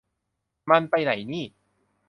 [0.69, 1.45] มันไปไหนนี่